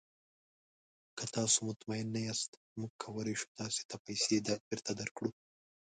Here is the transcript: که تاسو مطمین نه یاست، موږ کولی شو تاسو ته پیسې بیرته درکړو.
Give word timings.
که 1.17 1.25
تاسو 1.33 1.57
مطمین 1.67 2.07
نه 2.15 2.21
یاست، 2.27 2.51
موږ 2.79 2.91
کولی 3.03 3.33
شو 3.39 3.47
تاسو 3.59 3.79
ته 3.89 3.95
پیسې 4.05 4.35
بیرته 4.67 4.91
درکړو. 4.99 5.29